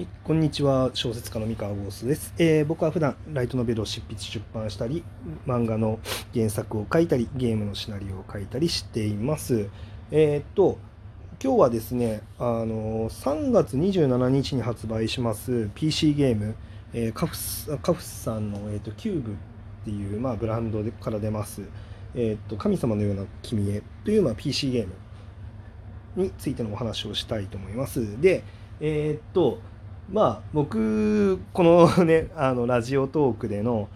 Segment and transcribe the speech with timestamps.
[0.00, 5.04] はい、こんにちは小説家の三河ゴースです、えー、僕は普段ライトノベルを執筆出版したり
[5.46, 5.98] 漫画の
[6.32, 9.68] 原作を書いたりゲームのシナリオを書いたりしています。
[10.10, 10.78] えー、っと
[11.44, 16.54] 今日はですねあの3月27日に発売します PC ゲーム、
[16.94, 19.34] えー、カフスカフスさんの、えーと、キューブっ
[19.84, 21.60] ていう、まあ、ブランドから出ます、
[22.14, 24.88] えーと「神様のような君へ」という、まあ、PC ゲー
[26.16, 28.18] ムについてのお話をしたいと思います。
[28.18, 28.42] で
[28.80, 29.58] え、っと
[30.12, 33.88] まあ僕このね あのラジオトークでの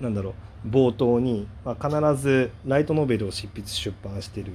[0.00, 4.50] なんだろう冒頭に、まあ、必ずライトノベルを執筆出版してる、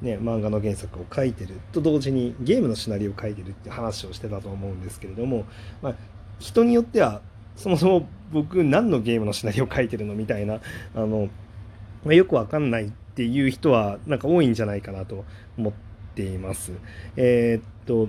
[0.00, 5.46] ね、漫画の原作を書いてると同時にゲームのシナリオを書いてるって話をしてたと思うんですけれども、
[5.82, 5.94] まあ、
[6.38, 7.22] 人によっては
[7.56, 10.60] そもそも僕何のゲームのシナリオを書いてるのみたいな
[10.94, 11.28] あの、
[12.04, 15.24] まあ、よくわかんないっていう人はなんか多いんじゃないかなと
[15.56, 15.72] 思っ
[16.14, 16.72] ています。
[17.16, 18.08] えー、っと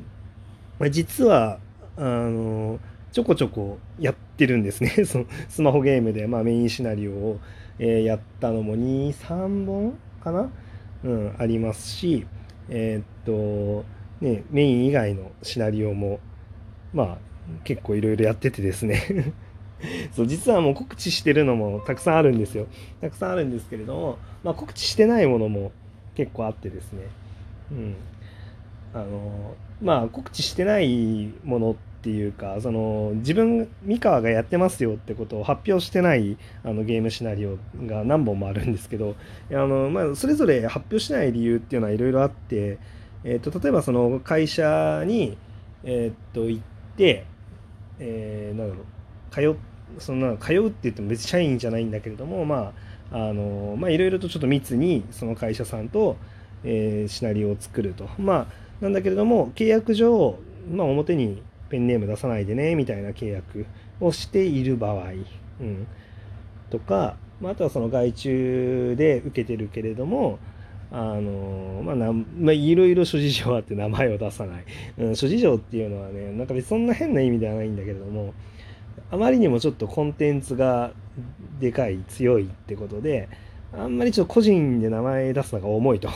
[0.91, 1.59] 実は
[1.99, 2.79] あの
[3.11, 4.89] ちょこちょこやってるんですね。
[5.05, 7.39] そのスマホゲームで、まあ、メインシナリオを、
[7.77, 10.49] えー、やったのも23本かな、
[11.03, 12.25] うん、ありますし
[12.69, 13.85] えー、っと
[14.21, 16.19] ねメイン以外のシナリオも
[16.93, 17.17] まあ
[17.63, 19.33] 結構いろいろやっててですね。
[20.11, 22.67] そう実はもう告知してるのもたくさんあるんですよ。
[23.01, 25.71] たくさんあるんですけれども、まあ、告知してないものも
[26.15, 27.03] 結構あってですね。
[27.71, 27.95] うん。
[28.93, 39.15] あのまあ告知してないものってていうかその自分三河がやってますよってことを発表してないあのゲームシナリオが何本もあるんですけど
[39.51, 42.79] あの、まあ、それぞれ発表しない理由っていうのはいろいろあって、
[43.23, 45.37] えーと、例えばその会社に、
[45.83, 46.63] えー、と行っ
[46.95, 47.25] て、
[47.99, 48.85] えー、なんだろう
[49.31, 49.59] 通
[49.99, 52.73] そんな通うって言っても別に社員じゃないんだけれどもま
[53.11, 56.15] ああのまあいろいろとちょっと密にその会社さんと、
[56.63, 58.07] えー、シナリオを作ると。
[58.17, 60.37] まあなんだけれども契約上、
[60.71, 63.65] まあ、表にペンネーム出さないでねみたいな契約
[64.01, 65.11] をしている場合、
[65.61, 65.87] うん、
[66.69, 70.39] とか、まあ、あとはその外注で受けてるけれども
[70.91, 74.65] あのまあなまあ、いろいろ諸事情あって名前を出さない、
[74.97, 78.33] うん、諸事情っていうのはねなんか別にそんな変な意味ではないんだけれども
[79.11, 80.91] あまりにもちょっとコンテンツが
[81.59, 83.29] でかい強いってことで
[83.71, 86.09] あんまりちょっと個人で名前出すのが重いと。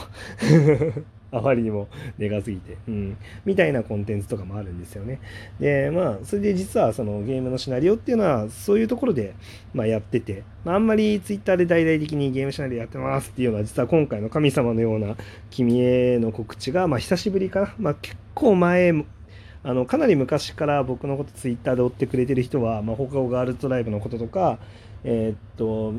[1.37, 5.19] あまりにもでかすぎて、うん、みたいなコンテンツとかもあるんですよね。
[5.59, 9.33] で、まあ、それで実はそのゲームのシナリオっていうのは、そういうところで、
[9.73, 15.15] まあ、やってて、まあ、あんまりツイッターで大々的にゲームシナリオやってますっていうのは、実は今回の神様のような
[15.49, 17.73] 君への告知が、まあ、久しぶりかな。
[17.79, 18.93] まあ、結構前、
[19.65, 24.59] あのかなり昔から僕のことツイッターで追ってくれてる人は、まあ、放課後ガールズドライブのこととか、
[25.03, 25.93] えー、っと、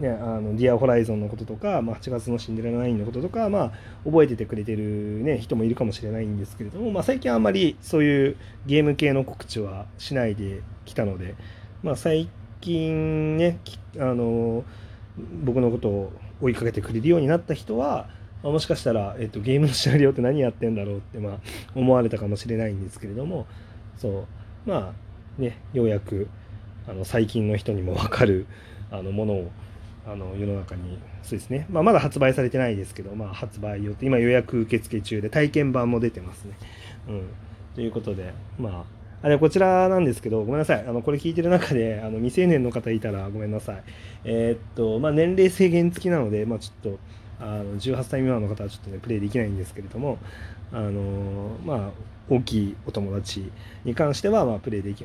[0.00, 3.72] ね、あの、ディアホライゾンのこととか、まあ、8月のシンデレラ9のこととか、まあ、
[4.04, 8.36] 覚えててくれてるね、人もいるかもしれないんですけれども、まあ、最近あんまりそういう
[8.66, 11.34] ゲーム系の告知はしないできたので、
[11.82, 12.28] まあ、最
[12.60, 13.58] 近ね、
[13.98, 14.64] あの、
[15.44, 16.12] 僕のことを
[16.42, 18.08] 追いかけてくれるようになった人は、
[18.42, 21.38] まあ、もしかしたら、えっと、ゲームのシナリオって何やってんだろうって、まあ、
[21.74, 23.46] 思われたかもしれないんですけれども、
[23.96, 24.26] そ
[24.66, 24.92] う、ま
[25.38, 26.28] あ、ね、ようやく、
[26.88, 28.46] あの最近の人にも分かる
[28.90, 29.50] あのものを
[30.06, 36.52] あの世の中にそうですね、まあ、まだ発売されてないですけど、まあ、発売予定今予約受付中で体験版も出てますね。
[37.08, 37.22] うん、
[37.74, 43.82] ということでまああれこちらなんですけどごめんなさいあのこれ聞いてる中であの未成年の方いたらごめんなさい。
[44.24, 46.98] えー、っとまあ、年齢制限付きなので、まあ、ちょっと
[47.40, 50.18] あの18歳未満の方はちょっとねプレイできないんですけれども
[50.72, 51.90] あのまあ
[52.28, 53.50] 大きいお友達
[53.84, 55.04] に関してはまあプレイでき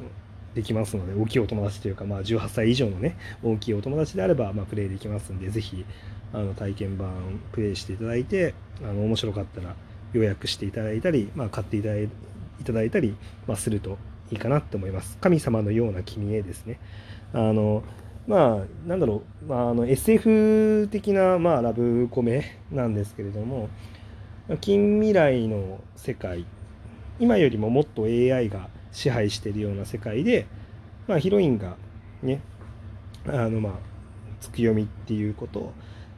[0.56, 5.85] できますので、大きいお友達というか、まあ、18歳以上のね、大きいお友達であれば、まあ、プレイできますんで、ぜひ、
[6.34, 8.53] あの、体験版プレイしていただいて、
[8.84, 9.75] あの、面白かったら
[10.13, 12.09] 予約していただいたり、まあ、買っていただい
[12.59, 13.16] いただいたり、
[13.47, 13.97] まあ、すると
[14.31, 15.17] いいかなって思います。
[15.19, 16.79] 神様のような君へですね。
[17.33, 17.83] あの、
[18.28, 23.69] まあ、なんだろう、まあ、あの SF 的な、まあ、ラブコメなんですけれども、
[24.59, 26.45] 近未来の世界、
[27.19, 30.48] 今よりももっと AI が支配してるような世界で、
[31.07, 31.75] まあ、ヒロインが
[32.21, 32.42] ね
[33.27, 33.74] あのまあ
[34.39, 35.71] 月読みっていうこと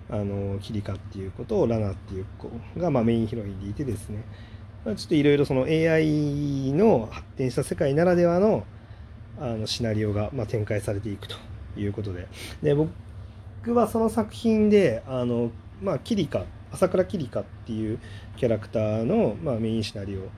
[0.09, 2.49] あのキリカっていうことをラナっていう子
[2.79, 4.23] が、まあ、メインヒロインでいてですね、
[4.85, 8.65] まあ、ちょっといろいろその AI の発展した世界ならではの
[9.39, 11.35] あのシナリオが、まあ、展開されていくと
[11.75, 12.27] いうことで。
[12.61, 12.91] で僕
[13.73, 15.51] はその作品であの、
[15.81, 17.99] まあ、キリカ朝倉キリカっていう
[18.35, 20.29] キャラクターの、まあ、メインシナリオ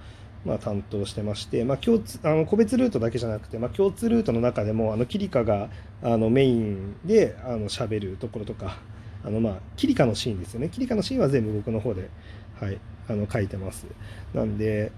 [0.46, 5.70] まあ、担当してまして、まあ、共通あの個別ルートだけじゃなくて、まあ、共通ルートの中でもあのキリカが
[6.04, 8.78] あのメインであの喋るところとか
[9.24, 10.70] あの、まあ、キリカのシーンですよね。
[10.70, 12.10] キリカのシーンは全部僕の方で、
[12.60, 13.88] はい、あの書いてます。
[14.34, 14.92] なんで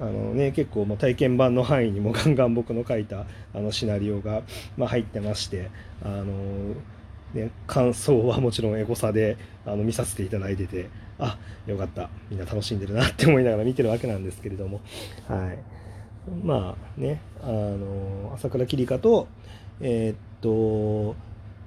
[0.00, 4.42] あのね、結構もう体験版の範囲にもガンガン僕の書いたあのシナリオが、
[4.76, 5.70] まあ、入ってまして
[6.02, 6.74] あの、
[7.34, 10.88] ね、感想はもちろんエゴサであの見させていただいてて
[11.18, 12.10] あよかった。
[12.30, 14.80] みんな楽しんでるな って思いながら見てるわけなんですけれども、
[15.28, 15.58] はい、
[16.44, 19.28] まあねあの朝倉桐香と
[19.80, 21.16] えー、っと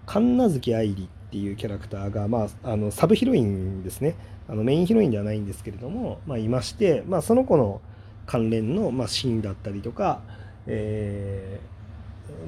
[0.05, 4.15] 神奈月愛理っていうキャラクターが、まあ、あのサブヒロインですね。
[4.47, 7.81] あのメインヒロインではないんですけれども、まあ、いまして、まあ、その子の
[8.27, 10.21] 関連の、まあ、シーンだったりとか、
[10.67, 11.59] え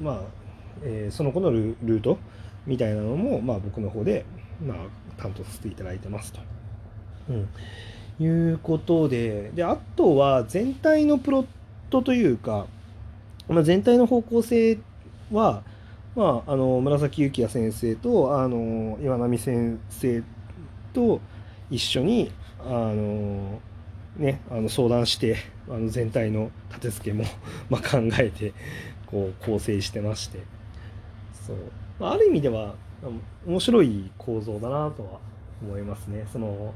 [0.00, 0.20] まあ、
[0.84, 2.18] えー、その子のルート
[2.68, 4.26] みたいなのも、まあ、僕の方で、
[4.64, 4.76] まあ、
[5.20, 6.40] 担当させていただいてますと。
[7.30, 7.48] うん、
[8.24, 11.46] いうことでであとは全体のプロッ
[11.90, 12.66] トというか、
[13.48, 14.78] まあ、全体の方向性
[15.32, 15.62] は、
[16.14, 20.22] まあ、あの紫幸也先生とあの岩波先生
[20.92, 21.20] と
[21.70, 22.30] 一緒に
[22.60, 23.60] あの、
[24.16, 25.36] ね、あの相談して
[25.68, 27.24] あの全体の立て付けも
[27.70, 28.52] ま考えて
[29.06, 30.40] こう構成してまして。
[31.46, 31.56] そう。
[32.00, 32.74] ある意味では
[33.46, 35.20] 面白い構造だなとは
[35.62, 36.26] 思いますね。
[36.32, 36.74] その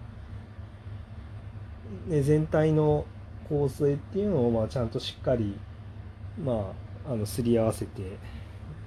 [2.07, 3.05] ね全体の
[3.49, 5.57] 構成っていうのをまあちゃんとしっかり
[6.43, 6.73] ま
[7.07, 8.03] ああのすり合わせて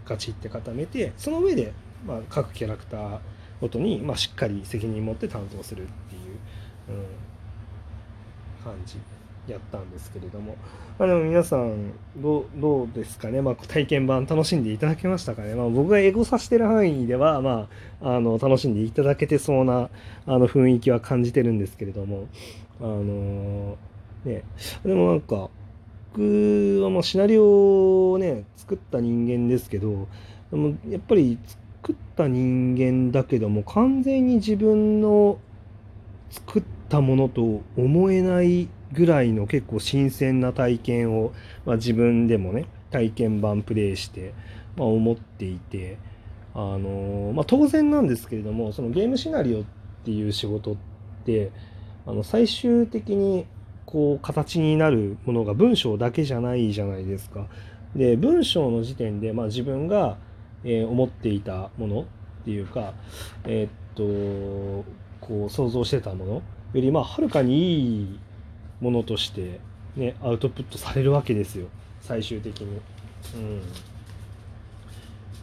[0.06, 1.74] ガチって固めてその上で、
[2.06, 3.20] まあ、各キャラクター
[3.60, 6.22] ごとに、まあ、しっかり責任持って担当するっていう、
[6.90, 7.06] うん、
[8.64, 8.98] 感じ
[9.48, 10.56] やったんですけれども、
[10.98, 17.68] まあ、でも皆さんどうどうですかね、まあ、体験版楽しんでいただけましたかね、まあ、僕がエゴさしてる範囲では、ま
[18.02, 19.90] あ、あの楽しんでいただけてそうな
[20.26, 22.28] あの雰囲気は感じてるんですけれども。
[22.82, 23.78] あの
[24.26, 24.44] ね。
[24.84, 25.50] でもなんか
[26.14, 30.08] 僕はまあシナリオをね作った人間ですけど
[30.52, 31.38] でもやっぱり
[31.82, 35.40] 作った人間だけども完全に自分の
[36.30, 41.34] 作ったものと思えないぐらいの結構新鮮な体験を、
[41.66, 44.34] まあ、自分でもね体験版プレイして、
[44.78, 45.98] まあ、思っていて、
[46.54, 49.64] あのまあ、当然なんですけれどもそのゲームシナリオっ
[50.04, 50.76] ていう仕事っ
[51.26, 51.52] て
[52.06, 53.46] あの最終的に
[53.86, 57.48] こう形になるものが文章だけじゃないじゃないですか。
[57.96, 60.18] で文章の時点で、まあ、自分が、
[60.64, 62.06] えー、思っていたものっ
[62.44, 62.94] ていうか、
[63.46, 64.86] えー、っと
[65.22, 66.42] こう想像してたものよ
[66.74, 68.20] りまあはるかにいい
[68.82, 69.60] ものとして、
[69.96, 71.68] ね、アウトプットされるわけですよ。
[72.02, 72.80] 最終的に。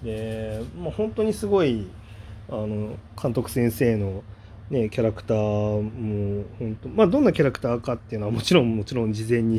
[0.01, 1.87] うん、で、まあ、本当にすごい
[2.49, 4.23] あの監督先生の
[4.71, 5.37] ね、キャラクター
[5.83, 9.59] も本当まあどんなキャラクターかっていうのはもちろんもちろん事前に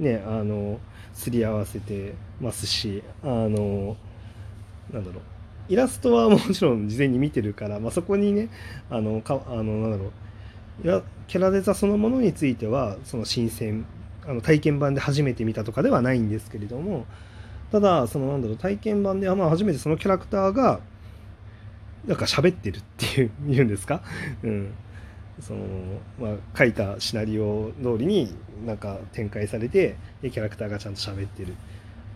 [0.00, 0.80] ねあの
[1.14, 3.96] すり合わせてますしあの
[4.92, 5.22] なんだろう。
[5.68, 8.48] イラストはもちろん事前に見てるから、まあ、そこにね
[8.90, 10.12] あのかあのなんだろう。
[10.86, 13.84] やキャラデザそのものについてはその新鮮
[14.26, 17.06] あの体験版で初めて見たとかではないんですけれども
[17.72, 20.80] ただそのなんだろう体験版ではまあ初めてそのキャラクターが
[22.06, 24.02] なんか喋ってるっていう言うんですか、
[24.42, 24.72] うん、
[25.40, 25.60] その
[26.18, 28.34] まあ、書いたシナリオ通りに
[28.66, 31.54] なんか展開されてキャラクターがちゃんと喋ってる。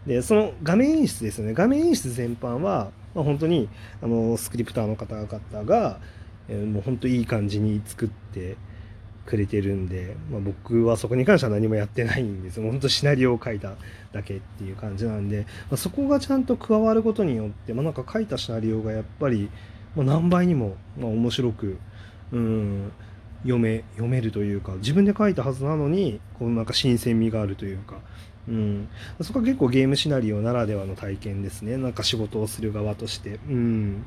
[0.07, 1.55] でその画面演出ですよね。
[1.55, 3.69] 画面演出全般は、まあ、本当に
[4.03, 6.01] あのスクリプターの方々が、
[6.55, 8.57] もう本当いい感じに作って
[9.27, 12.61] くれてるんで、まあ、僕はそこに関しては何もやってないんです。
[12.61, 13.75] 本当シナリオを書いた
[14.13, 19.49] だけっていう感じなんで、まあ、そこがちゃんと加わることによって、まあ、なんか書いたシナリオがやっぱり
[19.95, 21.79] ま、何倍にも、ま、面白く、
[22.33, 22.93] うん、
[23.43, 27.97] 読め読めるというか自分で書いたはずなのにこうなんか新鮮味があるというか、
[28.49, 28.89] うん、
[29.21, 31.77] そこは結構ゲームシナリオならではの体験ですね。
[31.77, 34.05] なんか仕事をする側として、うん、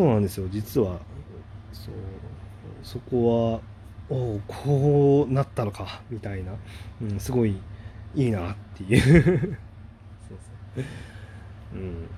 [0.00, 0.48] そうなんですよ。
[0.50, 0.98] 実は。
[1.74, 1.94] そう。
[2.82, 3.60] そこは
[4.08, 6.00] おおこうなったのか。
[6.08, 6.52] みたいな、
[7.02, 7.54] うん、すごい
[8.14, 9.02] いいなっていう。
[9.02, 10.38] そう
[10.74, 10.84] そう、
[11.74, 12.08] うん。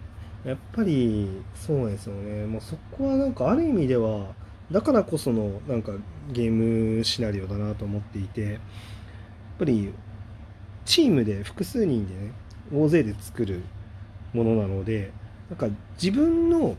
[0.44, 2.46] やっぱりそうなんですよね。
[2.46, 4.28] もうそこはなんかある意味では
[4.70, 5.90] だからこそのなんか
[6.30, 8.60] ゲームシナリオだなと思っていてやっ
[9.58, 9.92] ぱり
[10.84, 12.32] チームで複数人でね
[12.72, 13.64] 大勢で作る
[14.32, 15.10] ものなので
[15.50, 15.66] なんか
[16.00, 16.76] 自分の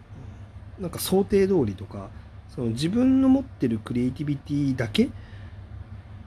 [0.84, 2.10] なんか想定通りとか
[2.54, 5.10] その自分の持ってるクリエイティビティだけ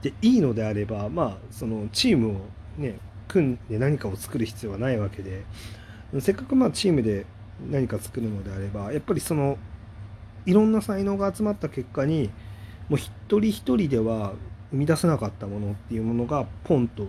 [0.01, 2.33] でいいのであればまあそのチームを
[2.79, 2.99] ね
[3.29, 5.45] 組んで何かを作る必要はないわけで
[6.21, 7.27] せっかくまあチームで
[7.71, 9.59] 何か作るのであればやっぱりその
[10.47, 12.31] いろんな才能が集まった結果に
[12.89, 14.33] もう一人一人では
[14.71, 17.07] 生み出せなかったものっていうものがポンと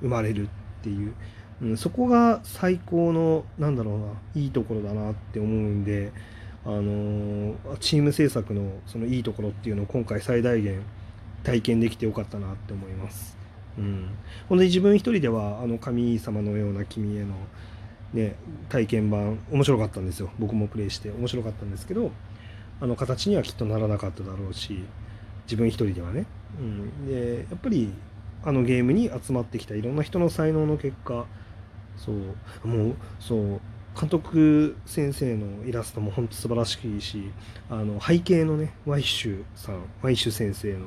[0.00, 1.14] 生まれるっていう、
[1.62, 6.12] うん、そこが最高のなんだろうないいところだなって思うんで、
[6.64, 10.82] あの、チーム制作のそのいいところっていうのを今回最大限
[11.42, 13.36] 体験できてよかったなって思います。
[13.78, 14.08] うん、
[14.48, 17.34] 本当に自分一人ではあの神様のような君への、
[18.12, 18.34] ね、
[18.68, 20.30] 体験版面白かったんですよ。
[20.38, 22.10] 僕もプレイして面白かったんですけど
[22.80, 24.84] あの形にはきっとならなかっただろうし
[25.44, 26.26] 自分一人ではね、
[26.58, 27.92] うん、でやっぱり
[28.44, 31.26] あのゲームに集まってきたいろんな人の才能の結果
[31.96, 33.60] そうもうそう
[33.98, 37.30] 監督先生のイラストも本当素晴らしくいいし
[37.70, 40.86] あの背景のねワイシュさんワイシュ先生の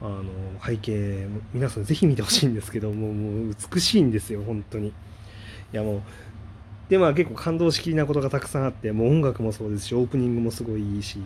[0.00, 0.24] あの
[0.64, 4.88] 背景皆さんぜひ見てほしいんですけどもう もう美しいんですよ本当に。
[4.88, 4.92] い
[5.72, 6.02] やもう
[6.88, 11.18] でまあ結構感動しきりなことがたくさんあってもう音楽もそうですしオープニングもすごいいいし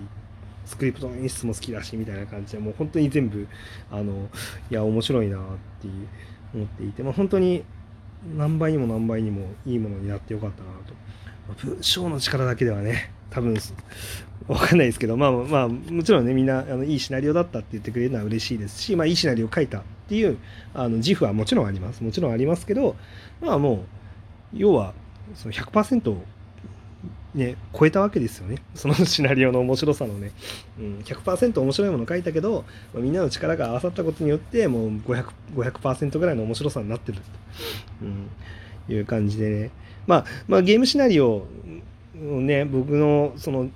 [0.66, 3.49] スクリプトの演出も好きだしみたいな感じでもう本当に全部
[3.90, 4.28] あの
[4.71, 5.40] いや面白いなっ
[5.81, 6.09] ていう
[6.55, 7.64] 思っていて、まあ、本当に
[8.37, 10.95] 何倍にも何倍にもいいものになってよかったなと。
[11.54, 13.56] 文章の力だけではね多分
[14.49, 20.38] わかんないですけどまあまあもちろんねみんなあのいいシナリオだったって言ってくれるのは嬉しいですし、まあ、いいシナリオ書いたっていう
[20.75, 22.97] あの自負はもちろんありますもちろんありますけど
[23.40, 23.78] まあもう
[24.54, 24.95] 要は
[25.35, 26.16] その100%
[27.37, 28.57] ね、超えたわけですよね。
[28.75, 30.33] そのシナリオの面白さのね。
[30.81, 32.64] うん、100%面白いもの書いたけど、
[32.95, 37.25] まあ、みんなの力が合わさったことによって、もう 500%, 500ぐらいの面白さになってると、
[38.02, 39.71] うん、いう感じでね。
[40.07, 41.47] まあ、まあ、ゲームシナリオ
[42.19, 43.69] をね、僕の、その、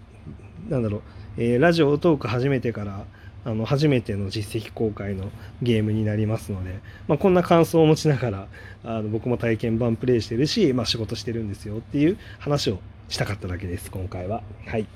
[0.69, 1.03] なんだろう、
[1.37, 3.05] えー、ラジオトーク始めてから、
[3.45, 5.31] あの初めての実績公開の
[5.63, 8.47] ゲームになりますので、まあ、こんな感想を持ちながら
[8.85, 14.43] あの僕も体験版プレイしてるし、まあ、仕事してるんですよっていう話をしたかっただけです、今回は。
[14.67, 14.87] はい。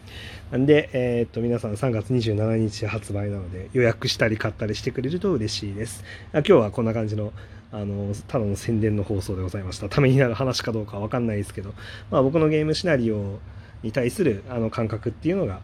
[0.52, 6.04] なんで、えー、っと、皆さん3月27日発売なので、予約したり買ったりしてくれると嬉しいです。
[6.32, 7.32] 今日はこんな感じの、
[7.72, 9.88] あの、ただの宣伝の放送でございました。
[9.88, 11.74] ためになる話かどうかわかんないですけど、
[12.12, 13.40] まあ僕のゲームシナリオ
[13.82, 15.58] に対するあの感覚っていうのが、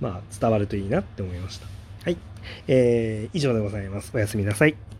[0.00, 1.66] まあ伝わるといいなって思いました。
[2.04, 2.18] はい。
[2.68, 4.10] えー、以上でございます。
[4.14, 4.95] おやすみなさい。